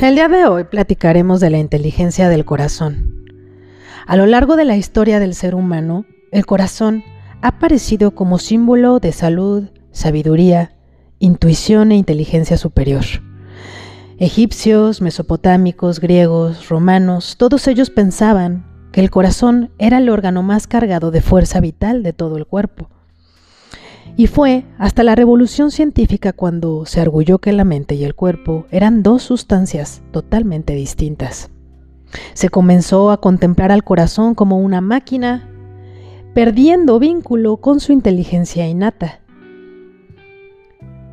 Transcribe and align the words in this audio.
El 0.00 0.14
día 0.14 0.28
de 0.28 0.46
hoy 0.46 0.62
platicaremos 0.62 1.40
de 1.40 1.50
la 1.50 1.58
inteligencia 1.58 2.28
del 2.28 2.44
corazón. 2.44 3.24
A 4.06 4.16
lo 4.16 4.26
largo 4.26 4.54
de 4.54 4.64
la 4.64 4.76
historia 4.76 5.18
del 5.18 5.34
ser 5.34 5.56
humano, 5.56 6.04
el 6.30 6.46
corazón 6.46 7.02
ha 7.42 7.48
aparecido 7.48 8.12
como 8.12 8.38
símbolo 8.38 9.00
de 9.00 9.10
salud, 9.10 9.64
sabiduría, 9.90 10.70
intuición 11.18 11.90
e 11.90 11.96
inteligencia 11.96 12.56
superior. 12.56 13.04
Egipcios, 14.18 15.02
mesopotámicos, 15.02 15.98
griegos, 15.98 16.68
romanos, 16.68 17.34
todos 17.36 17.66
ellos 17.66 17.90
pensaban 17.90 18.66
que 18.92 19.00
el 19.00 19.10
corazón 19.10 19.72
era 19.78 19.98
el 19.98 20.10
órgano 20.10 20.44
más 20.44 20.68
cargado 20.68 21.10
de 21.10 21.22
fuerza 21.22 21.60
vital 21.60 22.04
de 22.04 22.12
todo 22.12 22.36
el 22.36 22.46
cuerpo 22.46 22.88
y 24.16 24.26
fue 24.26 24.64
hasta 24.78 25.04
la 25.04 25.14
revolución 25.14 25.70
científica 25.70 26.32
cuando 26.32 26.86
se 26.86 27.00
arguyó 27.00 27.38
que 27.38 27.52
la 27.52 27.64
mente 27.64 27.94
y 27.94 28.04
el 28.04 28.14
cuerpo 28.14 28.66
eran 28.70 29.02
dos 29.02 29.22
sustancias 29.22 30.02
totalmente 30.10 30.74
distintas. 30.74 31.50
Se 32.34 32.48
comenzó 32.48 33.10
a 33.10 33.20
contemplar 33.20 33.70
al 33.70 33.84
corazón 33.84 34.34
como 34.34 34.58
una 34.58 34.80
máquina, 34.80 35.48
perdiendo 36.34 36.98
vínculo 36.98 37.58
con 37.58 37.80
su 37.80 37.92
inteligencia 37.92 38.66
innata. 38.66 39.20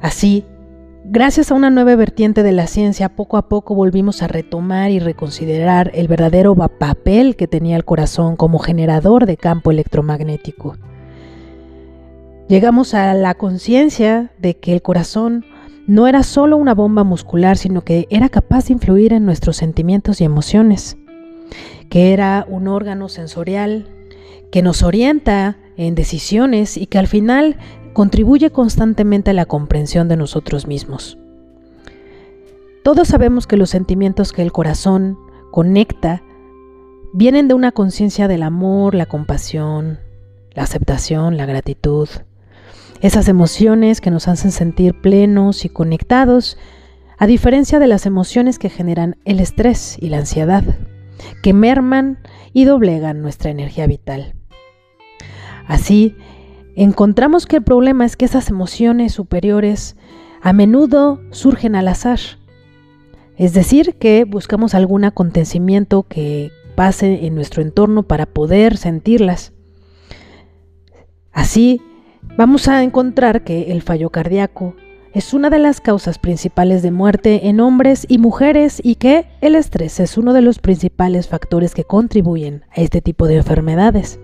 Así, 0.01 0.45
gracias 1.03 1.51
a 1.51 1.55
una 1.55 1.69
nueva 1.69 1.95
vertiente 1.95 2.43
de 2.43 2.51
la 2.51 2.67
ciencia, 2.67 3.09
poco 3.09 3.37
a 3.37 3.49
poco 3.49 3.75
volvimos 3.75 4.21
a 4.21 4.27
retomar 4.27 4.91
y 4.91 4.99
reconsiderar 4.99 5.91
el 5.93 6.07
verdadero 6.07 6.55
papel 6.55 7.35
que 7.35 7.47
tenía 7.47 7.75
el 7.75 7.85
corazón 7.85 8.35
como 8.35 8.59
generador 8.59 9.25
de 9.25 9.37
campo 9.37 9.71
electromagnético. 9.71 10.77
Llegamos 12.47 12.93
a 12.93 13.15
la 13.15 13.33
conciencia 13.33 14.31
de 14.37 14.55
que 14.55 14.73
el 14.73 14.83
corazón 14.83 15.45
no 15.87 16.07
era 16.07 16.21
solo 16.21 16.57
una 16.57 16.75
bomba 16.75 17.03
muscular, 17.03 17.57
sino 17.57 17.81
que 17.81 18.05
era 18.11 18.29
capaz 18.29 18.67
de 18.67 18.73
influir 18.73 19.13
en 19.13 19.25
nuestros 19.25 19.57
sentimientos 19.57 20.21
y 20.21 20.25
emociones, 20.25 20.95
que 21.89 22.13
era 22.13 22.45
un 22.47 22.67
órgano 22.67 23.09
sensorial 23.09 23.87
que 24.51 24.61
nos 24.61 24.83
orienta 24.83 25.57
en 25.75 25.95
decisiones 25.95 26.77
y 26.77 26.85
que 26.85 26.99
al 26.99 27.07
final 27.07 27.57
contribuye 27.93 28.51
constantemente 28.51 29.31
a 29.31 29.33
la 29.33 29.47
comprensión 29.47 30.07
de 30.07 30.17
nosotros 30.17 30.67
mismos. 30.67 31.17
Todos 32.83 33.07
sabemos 33.07 33.47
que 33.47 33.57
los 33.57 33.71
sentimientos 33.71 34.31
que 34.31 34.43
el 34.43 34.51
corazón 34.51 35.17
conecta 35.49 36.21
vienen 37.11 37.47
de 37.47 37.55
una 37.55 37.71
conciencia 37.71 38.27
del 38.27 38.43
amor, 38.43 38.93
la 38.93 39.07
compasión, 39.07 39.97
la 40.53 40.63
aceptación, 40.63 41.37
la 41.37 41.47
gratitud, 41.47 42.07
esas 43.01 43.27
emociones 43.27 44.01
que 44.01 44.11
nos 44.11 44.27
hacen 44.27 44.51
sentir 44.51 44.99
plenos 44.99 45.65
y 45.65 45.69
conectados, 45.69 46.57
a 47.17 47.27
diferencia 47.27 47.79
de 47.79 47.87
las 47.87 48.05
emociones 48.05 48.59
que 48.59 48.69
generan 48.69 49.17
el 49.25 49.39
estrés 49.39 49.97
y 49.99 50.09
la 50.09 50.17
ansiedad, 50.17 50.63
que 51.41 51.53
merman 51.53 52.19
y 52.53 52.65
doblegan 52.65 53.21
nuestra 53.21 53.51
energía 53.51 53.87
vital. 53.87 54.35
Así, 55.67 56.15
encontramos 56.75 57.45
que 57.45 57.57
el 57.57 57.63
problema 57.63 58.05
es 58.05 58.17
que 58.17 58.25
esas 58.25 58.49
emociones 58.49 59.13
superiores 59.13 59.95
a 60.41 60.53
menudo 60.53 61.21
surgen 61.31 61.75
al 61.75 61.87
azar, 61.87 62.19
es 63.37 63.53
decir, 63.53 63.95
que 63.95 64.23
buscamos 64.23 64.73
algún 64.75 65.03
acontecimiento 65.03 66.03
que 66.03 66.51
pase 66.75 67.25
en 67.25 67.35
nuestro 67.35 67.61
entorno 67.61 68.03
para 68.03 68.25
poder 68.25 68.77
sentirlas. 68.77 69.53
Así, 71.31 71.81
vamos 72.37 72.67
a 72.67 72.83
encontrar 72.83 73.43
que 73.43 73.71
el 73.71 73.81
fallo 73.81 74.09
cardíaco 74.09 74.75
es 75.13 75.33
una 75.33 75.49
de 75.49 75.59
las 75.59 75.79
causas 75.79 76.19
principales 76.19 76.81
de 76.81 76.91
muerte 76.91 77.47
en 77.47 77.61
hombres 77.61 78.05
y 78.09 78.17
mujeres 78.17 78.81
y 78.83 78.95
que 78.95 79.27
el 79.39 79.55
estrés 79.55 80.01
es 80.01 80.17
uno 80.17 80.33
de 80.33 80.41
los 80.41 80.59
principales 80.59 81.29
factores 81.29 81.73
que 81.73 81.85
contribuyen 81.85 82.63
a 82.71 82.81
este 82.81 83.01
tipo 83.01 83.25
de 83.25 83.37
enfermedades. 83.37 84.19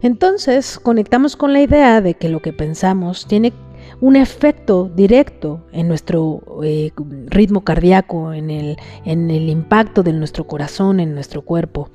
Entonces, 0.00 0.78
conectamos 0.78 1.36
con 1.36 1.52
la 1.52 1.60
idea 1.60 2.00
de 2.00 2.14
que 2.14 2.28
lo 2.28 2.40
que 2.40 2.52
pensamos 2.52 3.26
tiene 3.26 3.52
un 4.00 4.14
efecto 4.14 4.90
directo 4.94 5.64
en 5.72 5.88
nuestro 5.88 6.42
eh, 6.62 6.92
ritmo 7.26 7.64
cardíaco, 7.64 8.32
en 8.32 8.50
el, 8.50 8.76
en 9.04 9.30
el 9.30 9.48
impacto 9.48 10.02
de 10.02 10.12
nuestro 10.12 10.46
corazón, 10.46 11.00
en 11.00 11.14
nuestro 11.14 11.42
cuerpo. 11.42 11.90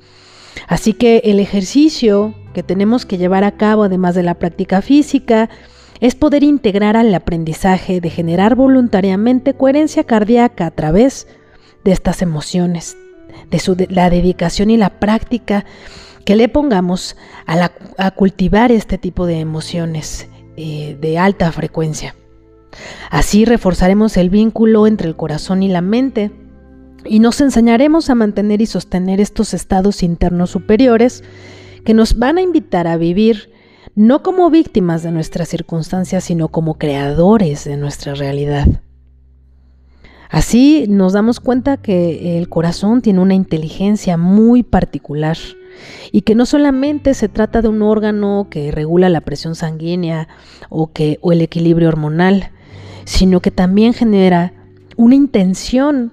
Así 0.66 0.92
que 0.92 1.22
el 1.24 1.40
ejercicio 1.40 2.34
que 2.58 2.64
tenemos 2.64 3.06
que 3.06 3.18
llevar 3.18 3.44
a 3.44 3.52
cabo, 3.52 3.84
además 3.84 4.16
de 4.16 4.24
la 4.24 4.34
práctica 4.34 4.82
física, 4.82 5.48
es 6.00 6.16
poder 6.16 6.42
integrar 6.42 6.96
al 6.96 7.14
aprendizaje 7.14 8.00
de 8.00 8.10
generar 8.10 8.56
voluntariamente 8.56 9.54
coherencia 9.54 10.02
cardíaca 10.02 10.66
a 10.66 10.72
través 10.72 11.28
de 11.84 11.92
estas 11.92 12.20
emociones, 12.20 12.96
de, 13.48 13.86
la 13.90 14.10
dedicación 14.10 14.70
y 14.70 14.76
la 14.76 14.98
práctica 14.98 15.66
que 16.24 16.34
le 16.34 16.48
pongamos 16.48 17.16
a, 17.46 18.10
cultivar 18.16 18.72
este 18.72 18.98
tipo 18.98 19.24
de 19.24 19.38
emociones 19.38 20.28
eh, 20.56 20.98
de 21.00 21.16
alta 21.16 21.52
frecuencia. 21.52 22.16
Así 23.08 23.44
reforzaremos 23.44 24.16
el 24.16 24.30
vínculo 24.30 24.88
entre 24.88 25.06
el 25.06 25.14
corazón 25.14 25.62
y 25.62 25.68
la 25.68 25.80
mente 25.80 26.32
y 27.04 27.20
nos 27.20 27.40
enseñaremos 27.40 28.10
a 28.10 28.16
mantener 28.16 28.60
y 28.60 28.66
sostener 28.66 29.20
estos 29.20 29.54
estados 29.54 30.02
internos 30.02 30.50
superiores 30.50 31.22
que 31.88 31.94
nos 31.94 32.18
van 32.18 32.36
a 32.36 32.42
invitar 32.42 32.86
a 32.86 32.98
vivir 32.98 33.50
no 33.94 34.22
como 34.22 34.50
víctimas 34.50 35.02
de 35.02 35.10
nuestras 35.10 35.48
circunstancias, 35.48 36.22
sino 36.22 36.48
como 36.48 36.76
creadores 36.76 37.64
de 37.64 37.78
nuestra 37.78 38.14
realidad. 38.14 38.66
Así 40.28 40.84
nos 40.86 41.14
damos 41.14 41.40
cuenta 41.40 41.78
que 41.78 42.36
el 42.36 42.50
corazón 42.50 43.00
tiene 43.00 43.20
una 43.20 43.32
inteligencia 43.32 44.18
muy 44.18 44.62
particular 44.62 45.38
y 46.12 46.20
que 46.20 46.34
no 46.34 46.44
solamente 46.44 47.14
se 47.14 47.30
trata 47.30 47.62
de 47.62 47.68
un 47.68 47.80
órgano 47.80 48.48
que 48.50 48.70
regula 48.70 49.08
la 49.08 49.22
presión 49.22 49.54
sanguínea 49.54 50.28
o, 50.68 50.92
que, 50.92 51.18
o 51.22 51.32
el 51.32 51.40
equilibrio 51.40 51.88
hormonal, 51.88 52.50
sino 53.06 53.40
que 53.40 53.50
también 53.50 53.94
genera 53.94 54.52
una 54.98 55.14
intención 55.14 56.12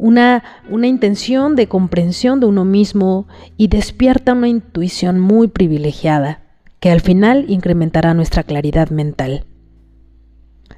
una, 0.00 0.42
una 0.70 0.86
intención 0.86 1.56
de 1.56 1.68
comprensión 1.68 2.40
de 2.40 2.46
uno 2.46 2.64
mismo 2.64 3.28
y 3.56 3.68
despierta 3.68 4.32
una 4.32 4.48
intuición 4.48 5.20
muy 5.20 5.48
privilegiada 5.48 6.40
que 6.80 6.90
al 6.90 7.02
final 7.02 7.44
incrementará 7.48 8.14
nuestra 8.14 8.42
claridad 8.42 8.88
mental. 8.88 9.44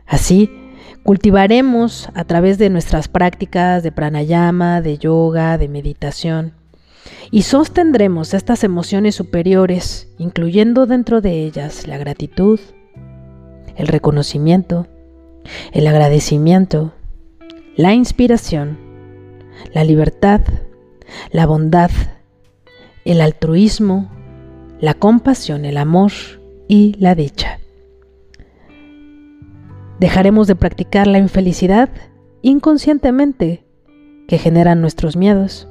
Así, 0.07 0.51
cultivaremos 1.05 2.09
a 2.15 2.25
través 2.25 2.59
de 2.59 2.69
nuestras 2.69 3.07
prácticas 3.07 3.85
de 3.85 3.93
pranayama, 3.93 4.83
de 4.83 4.99
yoga, 4.99 5.57
de 5.57 5.69
meditación, 5.69 6.55
y 7.31 7.43
sostendremos 7.43 8.35
estas 8.35 8.65
emociones 8.65 9.15
superiores, 9.15 10.13
incluyendo 10.19 10.87
dentro 10.87 11.21
de 11.21 11.45
ellas 11.45 11.87
la 11.87 11.99
gratitud, 11.99 12.59
el 13.77 13.87
reconocimiento, 13.87 14.89
el 15.73 15.87
agradecimiento, 15.87 16.93
la 17.77 17.95
inspiración, 17.95 18.92
la 19.73 19.85
libertad, 19.85 20.41
la 21.31 21.47
bondad, 21.47 21.91
el 23.05 23.21
altruismo, 23.21 24.11
la 24.81 24.95
compasión, 24.95 25.65
el 25.65 25.77
amor 25.77 26.13
y 26.69 26.95
la 26.99 27.15
dicha. 27.15 27.59
Dejaremos 29.99 30.47
de 30.47 30.57
practicar 30.57 31.07
la 31.07 31.19
infelicidad 31.19 31.89
inconscientemente 32.43 33.65
que 34.27 34.39
generan 34.39 34.81
nuestros 34.81 35.17
miedos 35.17 35.69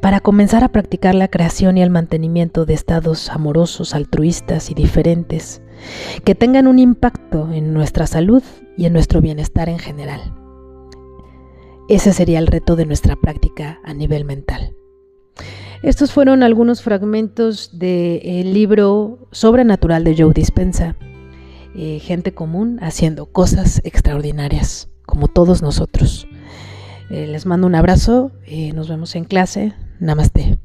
para 0.00 0.20
comenzar 0.20 0.64
a 0.64 0.68
practicar 0.68 1.14
la 1.14 1.28
creación 1.28 1.78
y 1.78 1.82
el 1.82 1.90
mantenimiento 1.90 2.66
de 2.66 2.74
estados 2.74 3.30
amorosos, 3.30 3.94
altruistas 3.94 4.70
y 4.70 4.74
diferentes 4.74 5.62
que 6.24 6.34
tengan 6.34 6.66
un 6.66 6.78
impacto 6.78 7.50
en 7.52 7.72
nuestra 7.72 8.06
salud 8.06 8.42
y 8.76 8.86
en 8.86 8.92
nuestro 8.92 9.20
bienestar 9.20 9.68
en 9.68 9.78
general. 9.78 10.41
Ese 11.92 12.14
sería 12.14 12.38
el 12.38 12.46
reto 12.46 12.74
de 12.74 12.86
nuestra 12.86 13.16
práctica 13.16 13.78
a 13.84 13.92
nivel 13.92 14.24
mental. 14.24 14.74
Estos 15.82 16.10
fueron 16.10 16.42
algunos 16.42 16.80
fragmentos 16.80 17.78
del 17.78 18.54
libro 18.54 19.28
Sobrenatural 19.30 20.02
de 20.02 20.16
Joe 20.16 20.32
Dispensa. 20.32 20.96
Eh, 21.76 21.98
gente 21.98 22.32
común 22.32 22.78
haciendo 22.80 23.26
cosas 23.26 23.82
extraordinarias, 23.84 24.88
como 25.04 25.28
todos 25.28 25.60
nosotros. 25.60 26.26
Eh, 27.10 27.26
les 27.26 27.44
mando 27.44 27.66
un 27.66 27.74
abrazo, 27.74 28.32
y 28.46 28.72
nos 28.72 28.88
vemos 28.88 29.14
en 29.14 29.24
clase. 29.24 29.74
Namaste. 30.00 30.56